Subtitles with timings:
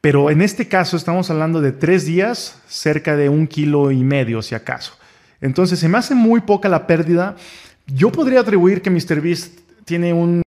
[0.00, 4.40] Pero en este caso estamos hablando de tres días, cerca de un kilo y medio,
[4.40, 4.96] si acaso.
[5.42, 7.36] Entonces se me hace muy poca la pérdida.
[7.86, 10.42] Yo podría atribuir que MrBeast tiene un...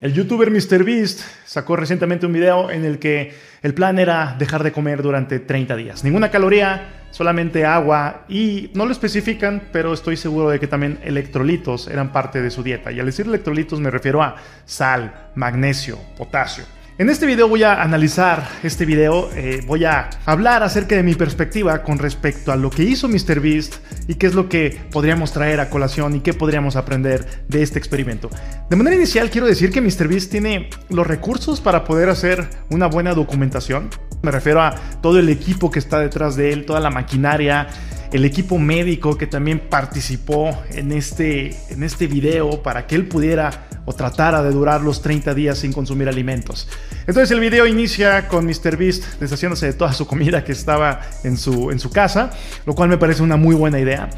[0.00, 4.70] El youtuber MrBeast sacó recientemente un video en el que el plan era dejar de
[4.70, 6.04] comer durante 30 días.
[6.04, 11.88] Ninguna caloría, solamente agua y no lo especifican, pero estoy seguro de que también electrolitos
[11.88, 12.92] eran parte de su dieta.
[12.92, 16.64] Y al decir electrolitos me refiero a sal, magnesio, potasio.
[16.98, 21.14] En este video voy a analizar este video, eh, voy a hablar acerca de mi
[21.14, 23.76] perspectiva con respecto a lo que hizo MrBeast
[24.08, 27.78] y qué es lo que podríamos traer a colación y qué podríamos aprender de este
[27.78, 28.30] experimento.
[28.68, 33.14] De manera inicial quiero decir que MrBeast tiene los recursos para poder hacer una buena
[33.14, 33.90] documentación.
[34.22, 37.68] Me refiero a todo el equipo que está detrás de él, toda la maquinaria,
[38.12, 43.68] el equipo médico que también participó en este, en este video para que él pudiera
[43.84, 46.68] o tratara de durar los 30 días sin consumir alimentos.
[47.06, 51.70] Entonces el video inicia con MrBeast deshaciéndose de toda su comida que estaba en su,
[51.70, 52.30] en su casa,
[52.66, 54.10] lo cual me parece una muy buena idea.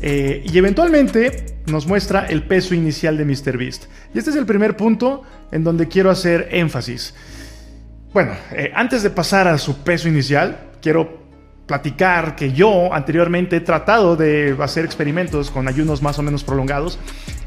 [0.00, 3.84] Eh, y eventualmente nos muestra el peso inicial de MrBeast.
[4.14, 7.14] Y este es el primer punto en donde quiero hacer énfasis.
[8.12, 11.23] Bueno, eh, antes de pasar a su peso inicial, quiero
[11.66, 16.98] platicar que yo anteriormente he tratado de hacer experimentos con ayunos más o menos prolongados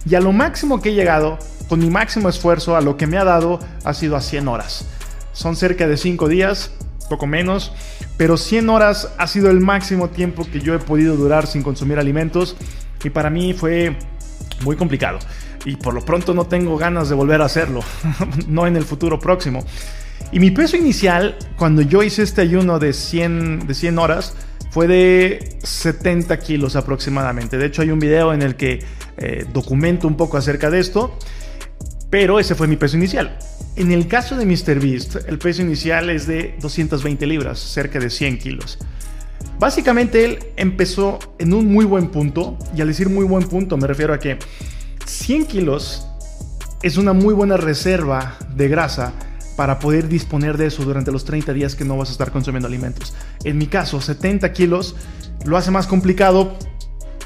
[0.06, 1.38] y a lo máximo que he llegado
[1.68, 4.88] con mi máximo esfuerzo a lo que me ha dado ha sido a 100 horas.
[5.34, 6.72] Son cerca de 5 días,
[7.10, 7.72] poco menos,
[8.18, 12.00] pero 100 horas ha sido el máximo tiempo que yo he podido durar sin consumir
[12.00, 12.56] alimentos
[13.04, 13.98] y para mí fue
[14.62, 15.20] muy complicado.
[15.66, 17.82] Y por lo pronto no tengo ganas de volver a hacerlo,
[18.48, 19.64] no en el futuro próximo.
[20.32, 24.34] Y mi peso inicial, cuando yo hice este ayuno de 100, de 100 horas,
[24.72, 27.58] fue de 70 kilos aproximadamente.
[27.58, 28.84] De hecho, hay un video en el que
[29.18, 31.18] eh, documento un poco acerca de esto.
[32.10, 33.38] Pero ese fue mi peso inicial.
[33.76, 38.40] En el caso de MrBeast, el peso inicial es de 220 libras, cerca de 100
[38.40, 38.80] kilos.
[39.60, 43.88] Básicamente él empezó en un muy buen punto, y al decir muy buen punto me
[43.88, 44.38] refiero a que
[45.06, 46.08] 100 kilos
[46.82, 49.14] es una muy buena reserva de grasa
[49.58, 52.68] para poder disponer de eso durante los 30 días que no vas a estar consumiendo
[52.68, 53.14] alimentos.
[53.44, 54.96] En mi caso, 70 kilos
[55.46, 56.56] lo hace más complicado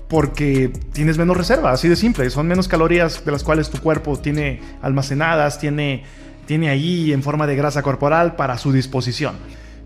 [0.08, 2.30] porque tienes menos reserva, así de simple.
[2.30, 6.06] Son menos calorías de las cuales tu cuerpo tiene almacenadas, tiene,
[6.48, 9.36] tiene ahí en forma de grasa corporal para su disposición.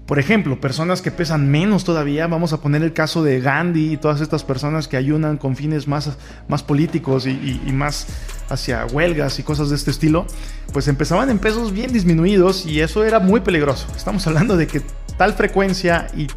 [0.05, 3.97] Por ejemplo, personas que pesan menos todavía, vamos a poner el caso de Gandhi y
[3.97, 6.15] todas estas personas que ayunan con fines más,
[6.47, 8.05] más políticos y, más
[8.49, 10.27] hacia huelgas y cosas de este estilo,
[10.71, 13.87] pues empezaban en pesos bien disminuidos y eso era muy peligroso.
[13.97, 14.83] Estamos hablando de que
[15.17, 16.27] tal frecuencia y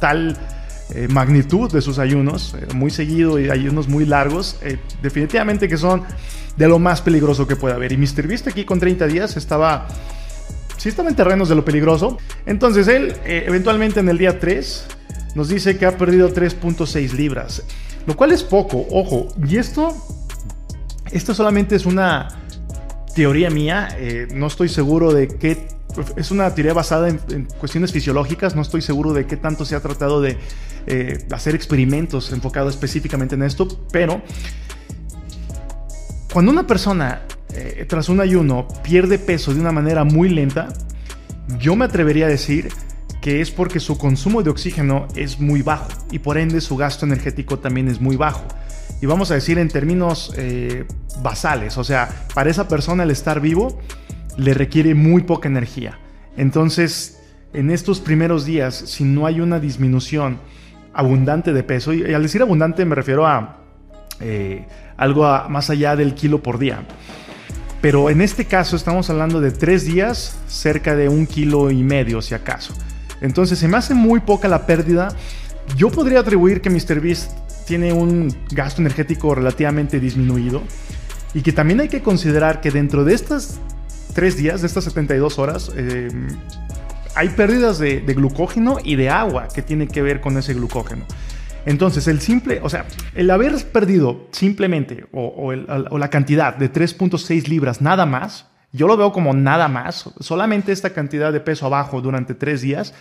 [0.00, 0.36] tal
[0.94, 5.76] eh, magnitud de sus ayunos, eh, muy seguido y ayunos muy largos, eh, definitivamente que
[5.78, 6.04] son
[6.56, 7.90] de lo más peligroso que puede haber.
[7.90, 9.88] Y MrBeast aquí con 30 días estaba,
[10.86, 12.16] sí estaba en terrenos de lo peligroso.
[12.46, 14.86] Entonces él eventualmente en el día 3
[15.34, 17.64] nos dice que ha perdido 3.6 libras,
[18.06, 19.96] lo cual es poco, ojo, y esto,
[21.10, 22.28] esto solamente es una
[23.16, 23.88] teoría mía,
[24.32, 25.66] no estoy seguro de qué
[26.16, 29.80] es una teoría basada en, cuestiones fisiológicas, no estoy seguro de qué tanto se ha
[29.80, 30.38] tratado de
[30.86, 34.22] eh, hacer experimentos enfocados específicamente en esto, pero
[36.32, 37.22] cuando una persona
[37.54, 40.68] eh, tras un ayuno pierde peso de una manera muy lenta,
[41.58, 42.68] yo me atrevería a decir
[43.20, 47.06] que es porque su consumo de oxígeno es muy bajo y por ende su gasto
[47.06, 48.44] energético también es muy bajo.
[49.00, 50.86] Y vamos a decir en términos eh,
[51.22, 53.78] basales, o sea, para esa persona el estar vivo
[54.36, 55.98] le requiere muy poca energía.
[56.36, 57.20] Entonces,
[57.52, 60.38] en estos primeros días, si no hay una disminución
[60.92, 63.58] abundante de peso, y al decir abundante me refiero a
[64.20, 66.86] eh, algo más allá del kilo por día.
[67.86, 72.20] Pero en este caso estamos hablando de tres días, cerca de un kilo y medio,
[72.20, 72.74] si acaso.
[73.20, 75.14] Entonces se me hace muy poca la pérdida.
[75.76, 77.30] Yo podría atribuir que MrBeast
[77.64, 80.64] tiene un gasto energético relativamente disminuido
[81.32, 83.60] y que también hay que considerar que dentro de estas
[84.14, 86.08] tres días, de estas 72 horas, eh,
[87.14, 91.04] hay pérdidas de, glucógeno y de agua que tiene que ver con ese glucógeno.
[91.66, 97.82] Entonces, el simple, o sea, el haber perdido simplemente o, la cantidad de 3.6 libras
[97.82, 102.34] nada más, yo lo veo como nada más, solamente esta cantidad de peso abajo durante
[102.34, 102.94] tres días,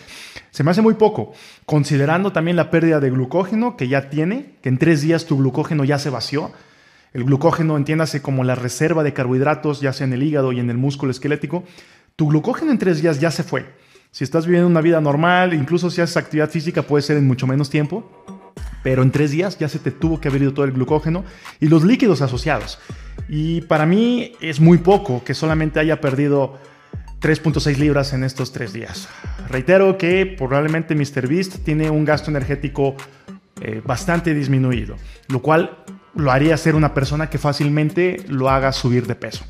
[0.50, 1.34] se me hace muy poco,
[1.66, 5.84] considerando también la pérdida de glucógeno que ya tiene, que en tres días tu glucógeno
[5.84, 6.52] ya se vació,
[7.14, 10.72] el glucógeno, entiéndase como la reserva de carbohidratos, ya sea en el hígado y en
[10.72, 11.64] el músculo esquelético,
[12.16, 13.66] tu glucógeno en tres días ya se fue.
[14.12, 17.48] Si estás viviendo una vida normal, incluso si haces actividad física, puede ser en mucho
[17.48, 18.35] menos tiempo,
[18.86, 21.24] pero en tres días ya se te tuvo que haber ido todo el glucógeno
[21.60, 22.78] y los líquidos asociados.
[23.28, 26.60] Y para mí es muy poco que solamente haya perdido
[27.20, 29.10] 3.6 libras en estos tres días.
[29.50, 32.96] Reitero que probablemente MrBeast tiene un gasto energético
[33.60, 34.98] eh, bastante disminuido,
[35.30, 35.84] lo cual
[36.14, 39.46] lo haría ser una persona que fácilmente lo haga subir de peso.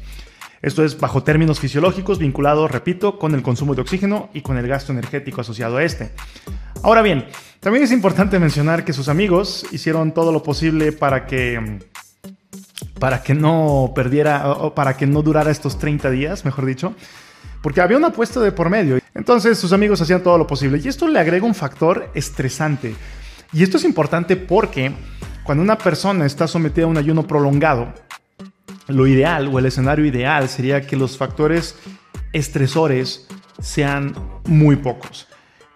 [0.61, 4.65] Esto es bajo términos fisiológicos vinculado, repito, con el consumo de oxígeno y con el
[4.65, 6.11] gasto energético asociado a este.
[6.85, 7.25] Ahora bien,
[7.61, 11.79] también es importante mencionar que sus amigos hicieron todo lo posible para que
[12.99, 16.93] para que no perdiera o para que no durara estos 30 días, mejor dicho,
[17.63, 18.99] porque había una apuesta de por medio.
[19.15, 22.95] Entonces sus amigos hacían todo lo posible y esto le agrega un factor estresante.
[23.51, 24.91] Y esto es importante porque
[25.43, 27.91] cuando una persona está sometida a un ayuno prolongado,
[28.89, 31.77] lo ideal o el escenario ideal sería que los factores
[32.31, 33.25] estresores
[33.59, 34.13] sean
[34.45, 35.27] muy pocos.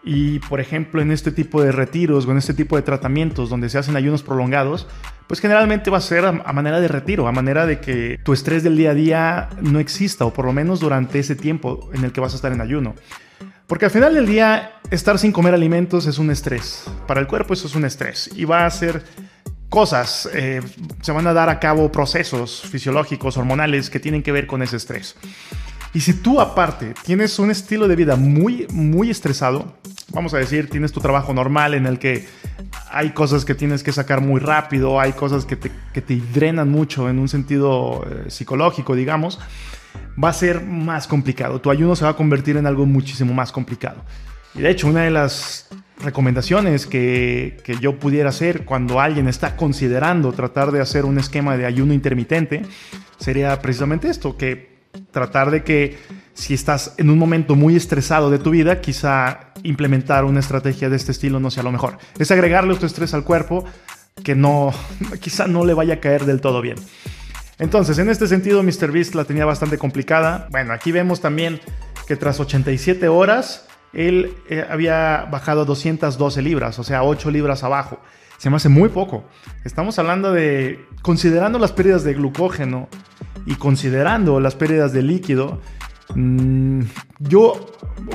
[0.03, 3.69] Y por ejemplo, en este tipo de retiros o en este tipo de tratamientos donde
[3.69, 4.87] se hacen ayunos prolongados,
[5.27, 8.63] pues generalmente va a ser a, manera de retiro, a manera de que tu estrés
[8.63, 12.11] del día a día no exista, o por lo menos durante ese tiempo en el
[12.11, 12.95] que vas a estar en ayuno.
[13.67, 16.85] Porque al final del día, estar sin comer alimentos es un estrés.
[17.05, 18.31] Para el cuerpo eso es un estrés.
[18.35, 19.03] Y va a ser
[19.69, 20.61] cosas, eh,
[21.01, 24.77] se van a dar a cabo procesos fisiológicos, hormonales que tienen que ver con ese
[24.77, 25.15] estrés.
[25.93, 29.73] Y si tú aparte tienes un estilo de vida muy, muy estresado,
[30.11, 32.27] vamos a decir, tienes tu trabajo normal en el que
[32.91, 36.69] hay cosas que tienes que sacar muy rápido, hay cosas que te, que te drenan
[36.69, 39.39] mucho en un sentido eh, psicológico, digamos,
[40.21, 41.59] va a ser más complicado.
[41.59, 44.03] Tu ayuno se va a convertir en algo muchísimo más complicado.
[44.53, 45.69] Y de hecho, una de las
[46.03, 51.57] recomendaciones que, que, yo pudiera hacer cuando alguien está considerando tratar de hacer un esquema
[51.57, 52.63] de ayuno intermitente
[53.19, 54.68] sería precisamente esto, que
[55.11, 55.97] tratar de que
[56.33, 60.95] si estás en un momento muy estresado de tu vida, quizá implementar una estrategia de
[60.95, 61.97] este estilo no sea lo mejor.
[62.17, 63.65] Es agregarle otro estrés al cuerpo
[64.23, 64.73] que no,
[65.19, 66.77] quizá no le vaya a caer del todo bien.
[67.57, 70.47] Entonces, en este sentido, MrBeast la tenía bastante complicada.
[70.49, 71.59] Bueno, aquí vemos también
[72.07, 77.99] que tras 87 horas, él eh, había bajado 212 libras, o sea, 8 libras abajo.
[78.37, 79.25] Se me hace muy poco.
[79.65, 82.87] Estamos hablando de, considerando las pérdidas de glucógeno
[83.45, 85.59] y considerando las pérdidas de líquido,
[86.15, 86.81] mm,
[87.19, 87.53] yo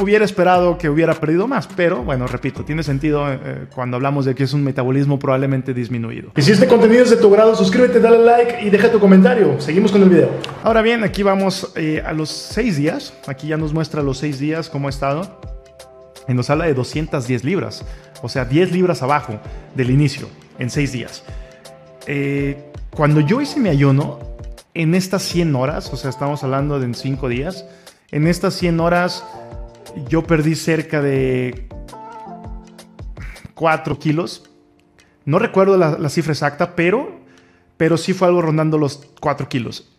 [0.01, 4.25] hubiera esperado que hubiera perdido más, pero bueno, repito, tiene sentido eh, eh, cuando hablamos
[4.25, 6.31] de que es un metabolismo probablemente disminuido.
[6.37, 9.61] Y si este contenido es de tu grado, suscríbete, dale like y deja tu comentario.
[9.61, 10.31] Seguimos con el video.
[10.63, 13.15] Ahora bien, aquí vamos eh, a los seis días.
[13.27, 15.41] Aquí ya nos muestra los seis días cómo ha estado.
[16.27, 17.85] Y nos habla de 210 libras,
[18.23, 19.39] o sea, 10 libras abajo
[19.75, 20.27] del inicio
[20.59, 21.23] en seis días.
[22.97, 24.34] cuando yo hice mi ayuno,
[24.75, 27.65] en estas 100 horas, o sea, estamos hablando de en 5 días,
[28.11, 29.25] en estas 100 horas
[30.09, 31.69] yo perdí cerca de
[33.55, 34.51] 4 kilos.
[35.25, 37.21] No recuerdo la, cifra exacta, pero,
[37.77, 39.91] pero sí fue algo rondando los 4 kilos.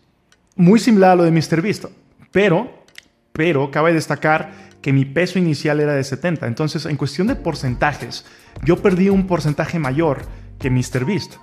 [0.54, 1.86] Muy similar a lo de MrBeast,
[2.30, 2.84] pero,
[3.32, 4.52] pero cabe destacar
[4.82, 6.46] que mi peso inicial era de 70.
[6.46, 8.24] Entonces, en cuestión de porcentajes,
[8.62, 10.22] yo perdí un porcentaje mayor
[10.58, 11.36] que MrBeast.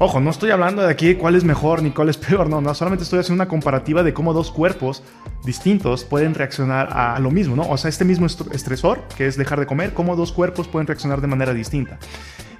[0.00, 2.72] Ojo, no estoy hablando de aquí cuál es mejor ni cuál es peor, no, no,
[2.72, 5.02] solamente estoy haciendo una comparativa de cómo dos cuerpos
[5.44, 7.68] distintos pueden reaccionar a lo mismo, ¿no?
[7.68, 11.20] O sea, este mismo estresor, que es dejar de comer, cómo dos cuerpos pueden reaccionar
[11.20, 11.98] de manera distinta.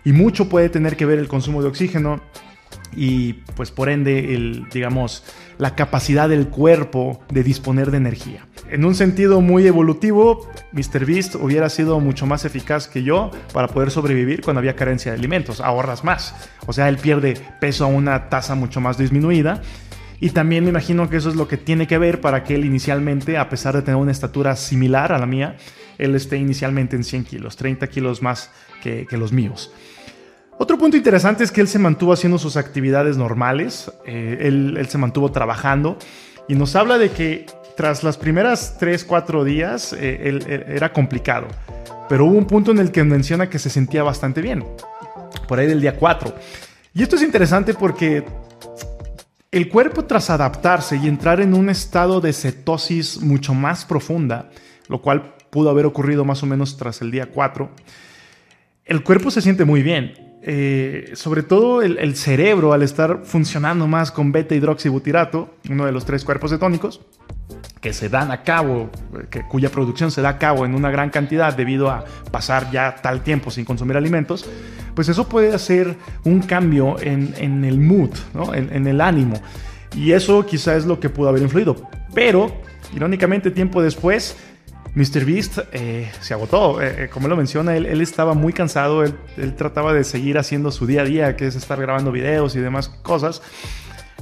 [0.04, 2.20] Y mucho puede tener que ver el consumo de oxígeno,
[2.94, 5.24] y pues por ende el, digamos,
[5.58, 8.46] la capacidad del cuerpo de disponer de energía.
[8.70, 13.90] En un sentido muy evolutivo, MrBeast hubiera sido mucho más eficaz que yo para poder
[13.90, 16.34] sobrevivir cuando había carencia de alimentos, ahorras más.
[16.66, 19.62] O sea, él pierde peso a una tasa mucho más disminuida.
[20.20, 22.64] Y también me imagino que eso es lo que tiene que ver para que él
[22.64, 25.56] inicialmente, a pesar de tener una estatura similar a la mía,
[25.96, 28.50] él esté inicialmente en 100 kilos, 30 kilos más
[28.82, 29.72] que, que los míos.
[30.60, 34.98] Otro punto interesante es que él se mantuvo haciendo sus actividades normales, eh, él, se
[34.98, 35.98] mantuvo trabajando
[36.48, 37.46] y nos habla de que
[37.78, 41.46] tras las primeras 3, 4 días eh, él, era complicado,
[42.08, 44.64] pero hubo un punto en el que menciona que se sentía bastante bien,
[45.46, 46.34] por ahí del día 4.
[46.92, 48.24] Y esto es interesante porque
[49.52, 54.50] el cuerpo tras adaptarse y entrar en un estado de cetosis mucho más profunda,
[54.88, 57.70] lo cual pudo haber ocurrido más o menos tras el día 4,
[58.86, 64.12] el cuerpo se siente muy bien eh, sobre todo el, cerebro al estar funcionando más
[64.12, 67.00] con beta hidroxibutirato, uno de los tres cuerpos cetónicos,
[67.80, 68.90] que se dan a cabo,
[69.30, 72.96] que, cuya producción se da a cabo en una gran cantidad debido a pasar ya
[72.96, 74.48] tal tiempo sin consumir alimentos,
[74.94, 78.10] pues eso puede hacer un cambio en, el mood,
[78.54, 79.40] en, en el ánimo.
[79.96, 81.76] Y eso quizá es lo que pudo haber influido.
[82.14, 82.52] Pero,
[82.94, 84.36] irónicamente, tiempo después,
[84.94, 85.24] Mr.
[85.24, 89.14] Beast eh, se agotó, eh, eh, como él lo menciona, él, estaba muy cansado, él,
[89.56, 92.88] trataba de seguir haciendo su día a día, que es estar grabando videos y demás
[92.88, 93.42] cosas,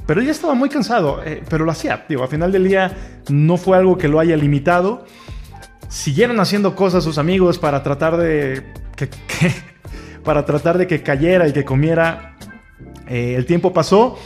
[0.07, 2.05] Pero ya estaba muy cansado, eh, pero lo hacía.
[2.07, 2.95] Digo, a final del día
[3.29, 5.05] no fue algo que lo haya limitado.
[5.89, 8.63] Siguieron haciendo cosas sus amigos para tratar de
[8.95, 9.09] que,
[10.23, 12.37] para tratar de que cayera y que comiera.
[13.07, 14.17] Eh, el tiempo pasó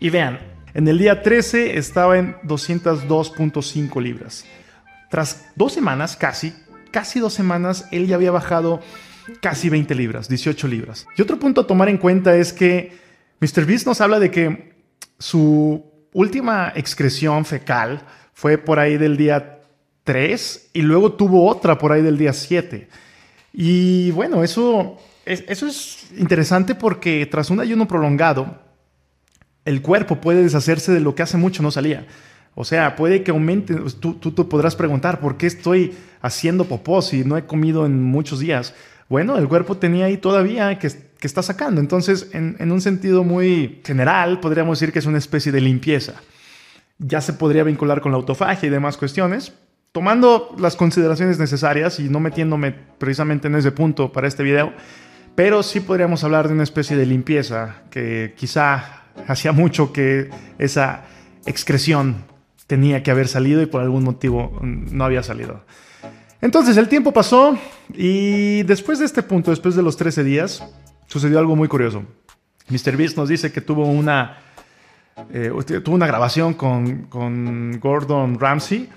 [0.00, 0.38] y vean,
[0.74, 4.46] en el día 13 estaba en 202.5 libras.
[5.10, 6.54] Tras dos semanas, casi,
[6.90, 8.80] casi dos semanas, él ya había bajado
[9.42, 11.06] casi 20 libras, 18 libras.
[11.18, 12.92] Y otro punto a tomar en cuenta es que
[13.40, 13.66] Mr.
[13.66, 14.71] Beast nos habla de que
[15.22, 18.02] su última excreción fecal
[18.34, 19.60] fue por ahí del día
[20.02, 22.88] 3 y luego tuvo otra por ahí del día 7.
[23.52, 28.58] Y bueno, eso, eso es interesante porque tras un ayuno prolongado,
[29.64, 32.04] el cuerpo puede deshacerse de lo que hace mucho no salía.
[32.56, 37.24] O sea, puede que aumente, tú, tú, podrás preguntar, ¿por qué estoy haciendo popó si
[37.24, 38.74] no he comido en muchos días?
[39.08, 40.90] Bueno, el cuerpo tenía ahí todavía que,
[41.22, 41.80] que está sacando.
[41.80, 46.14] Entonces, en, en, un sentido muy general, podríamos decir que es una especie de limpieza.
[46.98, 49.52] Ya se podría vincular con la autofagia y demás cuestiones.
[49.92, 54.72] Tomando las consideraciones necesarias y no metiéndome precisamente en ese punto para este video,
[55.36, 61.04] pero sí podríamos hablar de una especie de limpieza que quizá hacía mucho que esa
[61.46, 62.24] excreción
[62.66, 65.64] tenía que haber salido y por algún motivo no había salido.
[66.40, 67.56] Entonces el tiempo pasó
[67.94, 70.64] y después de este punto, después de los 13 días,
[71.12, 72.04] sucedió algo muy curioso.
[72.70, 72.96] Mr.
[72.96, 74.38] Beast nos dice que tuvo una,
[75.30, 75.52] eh,
[75.84, 78.88] tuvo una grabación con, con, Gordon Ramsay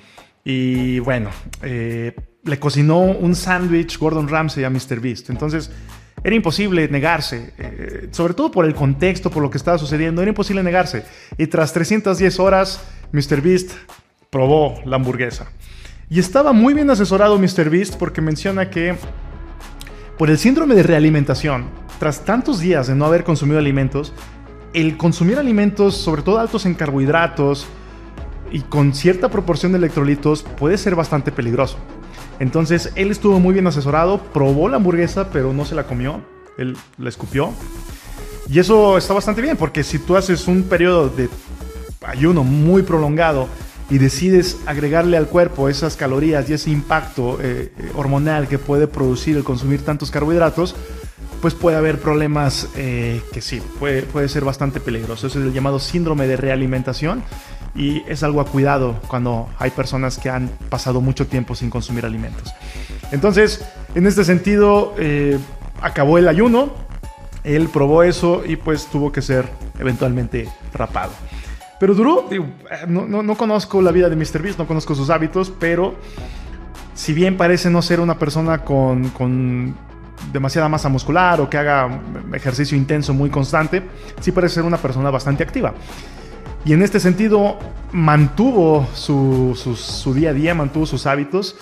[0.45, 1.29] y bueno,
[1.61, 5.01] eh, le cocinó un sándwich Gordon Ramsay a Mr.
[5.01, 5.29] Beast.
[5.29, 5.69] Entonces
[6.23, 10.29] era imposible negarse, eh, sobre todo por el contexto, por lo que estaba sucediendo, era
[10.29, 11.03] imposible negarse.
[11.37, 12.81] Y tras 310 horas,
[13.11, 13.41] Mr.
[13.41, 13.71] Beast
[14.29, 15.47] probó la hamburguesa.
[16.09, 17.69] Y estaba muy bien asesorado Mr.
[17.69, 18.95] Beast porque menciona que
[20.17, 21.65] por el síndrome de realimentación,
[21.99, 24.13] tras tantos días de no haber consumido alimentos,
[24.73, 27.65] el consumir alimentos, sobre todo altos en carbohidratos
[28.51, 31.77] y con cierta proporción de electrolitos, puede ser bastante peligroso.
[32.39, 36.21] Entonces él estuvo muy bien asesorado, probó la hamburguesa, pero no se la comió,
[36.57, 37.51] él la escupió.
[38.49, 41.29] Y eso está bastante bien, porque si tú haces un periodo de
[42.05, 43.47] ayuno muy prolongado
[43.89, 48.87] y decides agregarle al cuerpo esas calorías y ese impacto eh, eh, hormonal que puede
[48.87, 50.75] producir el consumir tantos carbohidratos,
[51.45, 55.27] pues puede haber problemas eh, que sí, puede, puede ser bastante peligroso.
[55.27, 57.21] Eso es el llamado síndrome de realimentación
[57.75, 62.03] y es algo a cuidado cuando hay personas que han pasado mucho tiempo sin consumir
[62.03, 62.51] alimentos.
[63.11, 65.37] Entonces, en este sentido, eh,
[65.81, 66.73] acabó el ayuno,
[67.43, 69.47] él probó eso y pues tuvo que ser
[69.77, 71.11] eventualmente rapado.
[71.79, 72.27] Pero duró,
[72.87, 74.41] no, no, conozco la vida de Mr.
[74.41, 75.93] Beast, no conozco sus hábitos, pero
[76.95, 79.75] si bien parece no ser una persona con
[80.31, 82.01] demasiada masa muscular o que haga
[82.33, 83.83] ejercicio intenso muy constante,
[84.19, 85.73] sí parece ser una persona bastante activa.
[86.65, 87.59] Y en este sentido
[87.91, 91.55] mantuvo su, día a día, mantuvo sus hábitos.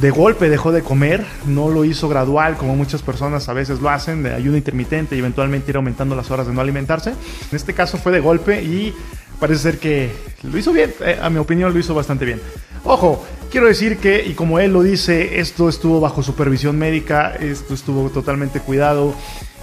[0.00, 3.88] De golpe dejó de comer, no lo hizo gradual como muchas personas a veces lo
[3.88, 7.10] hacen, de ayuno intermitente y eventualmente ir aumentando las horas de no alimentarse.
[7.10, 8.94] En este caso fue de golpe y
[9.40, 10.12] parece ser que
[10.42, 12.40] lo hizo bien, eh, a mi opinión lo hizo bastante bien.
[12.84, 17.74] Ojo, quiero decir que, y como él lo dice, esto estuvo bajo supervisión médica, esto
[17.74, 19.14] estuvo totalmente cuidado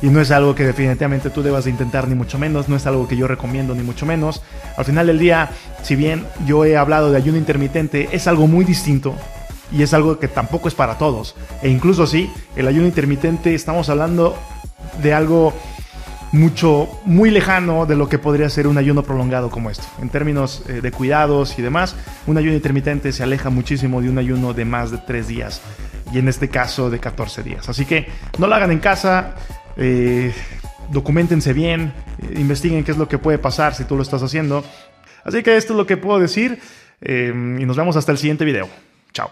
[0.02, 2.86] y no es algo que definitivamente tú debas de intentar ni mucho menos, no es
[2.86, 4.42] algo que yo recomiendo ni mucho menos.
[4.76, 5.50] Al final del día,
[5.82, 9.16] si bien yo he hablado de ayuno intermitente, es algo muy distinto
[9.72, 11.36] y es algo que tampoco es para todos.
[11.62, 14.38] E incluso sí, el ayuno intermitente estamos hablando
[15.02, 15.54] de algo
[16.34, 19.86] mucho, muy lejano de lo que podría ser un ayuno prolongado como esto.
[20.02, 24.18] En términos eh, de cuidados y demás, un ayuno intermitente se aleja muchísimo de un
[24.18, 25.62] ayuno de más de 3 días
[26.12, 27.70] y en este caso de 14 días.
[27.70, 28.08] Así que
[28.40, 29.36] no lo hagan en casa,
[29.78, 30.34] eh,
[30.92, 34.66] documentense bien, eh, investiguen qué es lo que puede pasar si tú lo estás haciendo.
[35.24, 36.60] Así que esto es lo que puedo decir
[37.06, 38.70] y nos vemos hasta el siguiente video.
[39.12, 39.30] Chao.